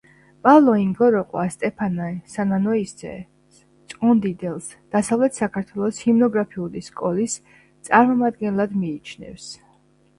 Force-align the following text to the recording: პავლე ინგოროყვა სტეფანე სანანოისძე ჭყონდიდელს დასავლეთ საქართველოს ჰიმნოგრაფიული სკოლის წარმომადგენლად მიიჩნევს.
პავლე 0.45 0.77
ინგოროყვა 0.83 1.43
სტეფანე 1.55 2.07
სანანოისძე 2.37 3.13
ჭყონდიდელს 3.93 4.73
დასავლეთ 4.97 5.41
საქართველოს 5.43 6.03
ჰიმნოგრაფიული 6.09 6.85
სკოლის 6.91 7.39
წარმომადგენლად 7.91 8.79
მიიჩნევს. 8.85 9.51